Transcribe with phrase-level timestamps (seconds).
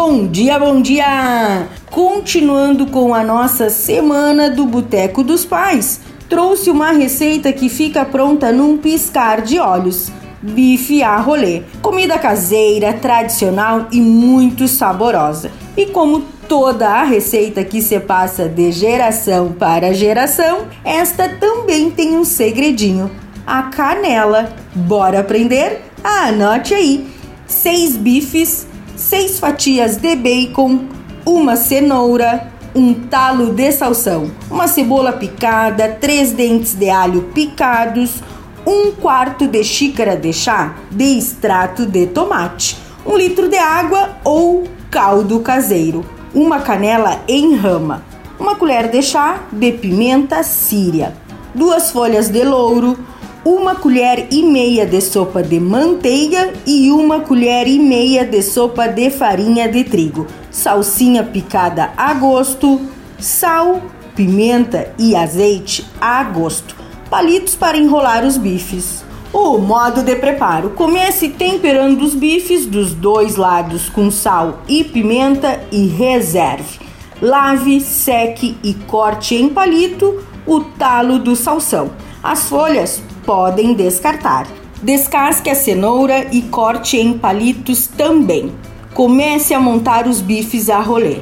[0.00, 1.66] Bom dia, bom dia!
[1.90, 8.52] Continuando com a nossa semana do Boteco dos Pais, trouxe uma receita que fica pronta
[8.52, 10.12] num piscar de olhos.
[10.40, 15.50] Bife a rolê, comida caseira, tradicional e muito saborosa.
[15.76, 22.16] E como toda a receita que se passa de geração para geração, esta também tem
[22.16, 23.10] um segredinho:
[23.44, 24.48] a canela.
[24.76, 25.82] Bora aprender?
[26.04, 27.04] Anote aí:
[27.48, 28.67] seis bifes
[28.98, 30.80] 6 fatias de bacon,
[31.24, 38.20] uma cenoura, um talo de salsão, uma cebola picada, 3 dentes de alho picados,
[38.66, 44.64] um quarto de xícara de chá de extrato de tomate, um litro de água ou
[44.90, 48.02] caldo caseiro, uma canela em rama,
[48.36, 51.14] uma colher de chá de pimenta síria,
[51.54, 52.98] duas folhas de louro,
[53.44, 58.88] uma colher e meia de sopa de manteiga e uma colher e meia de sopa
[58.88, 62.80] de farinha de trigo, salsinha picada a gosto,
[63.18, 63.82] sal,
[64.14, 66.74] pimenta e azeite a gosto,
[67.08, 69.04] palitos para enrolar os bifes.
[69.32, 75.60] O modo de preparo: comece temperando os bifes dos dois lados com sal e pimenta
[75.70, 76.80] e reserve.
[77.20, 81.90] Lave, seque e corte em palito o talo do salsão.
[82.22, 84.46] As folhas podem descartar.
[84.82, 88.50] Descasque a cenoura e corte em palitos também.
[88.94, 91.18] Comece a montar os bifes a rolê.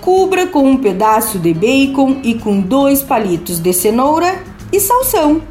[0.00, 4.40] Cubra com um pedaço de bacon e com dois palitos de cenoura
[4.72, 5.42] e salsão.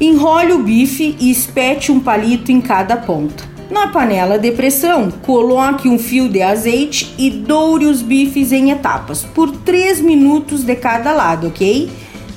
[0.00, 3.44] Enrole o bife e espete um palito em cada ponta.
[3.70, 9.22] Na panela de pressão, coloque um fio de azeite e doure os bifes em etapas
[9.22, 11.90] por 3 minutos de cada lado, ok?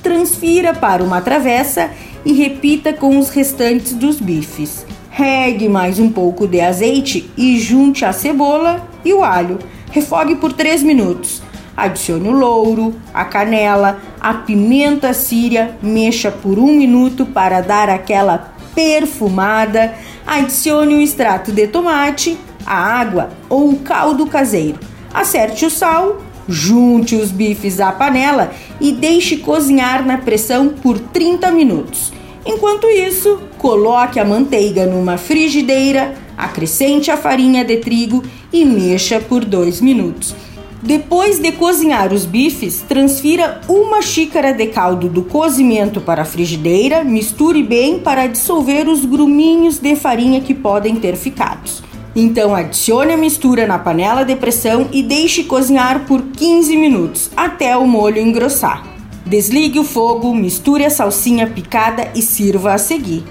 [0.04, 1.92] Transfira para uma travessa
[2.26, 4.86] e repita com os restantes dos bifes.
[5.10, 9.60] Regue mais um pouco de azeite e junte a cebola e o alho.
[9.92, 11.42] Refogue por 3 minutos.
[11.76, 18.54] Adicione o louro, a canela, a pimenta síria, mexa por um minuto para dar aquela
[18.76, 19.94] perfumada.
[20.28, 24.80] Adicione o extrato de tomate, a água ou o caldo caseiro.
[25.14, 28.52] Acerte o sal Junte os bifes à panela
[28.82, 32.12] e deixe cozinhar na pressão por 30 minutos.
[32.44, 39.46] Enquanto isso, coloque a manteiga numa frigideira, acrescente a farinha de trigo e mexa por
[39.46, 40.34] 2 minutos.
[40.82, 47.04] Depois de cozinhar os bifes, transfira uma xícara de caldo do cozimento para a frigideira,
[47.04, 51.89] misture bem para dissolver os gruminhos de farinha que podem ter ficado.
[52.16, 57.78] Então adicione a mistura na panela de pressão e deixe cozinhar por 15 minutos até
[57.78, 58.84] o molho engrossar.
[59.26, 63.24] Desligue o fogo, misture a salsinha picada e sirva a seguir.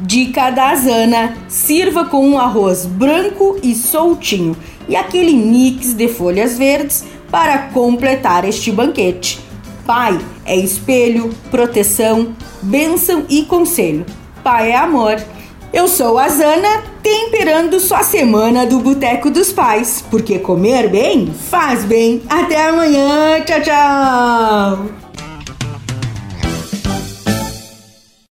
[0.00, 4.56] Dica da Zana: sirva com um arroz branco e soltinho
[4.88, 9.40] e aquele mix de folhas verdes para completar este banquete.
[9.86, 14.06] Pai é espelho, proteção, bênção e conselho.
[14.42, 15.22] Pai é amor.
[15.72, 21.84] Eu sou a Zana, temperando sua semana do Boteco dos Pais, porque comer bem faz
[21.84, 22.22] bem.
[22.30, 25.03] Até amanhã, tchau, tchau!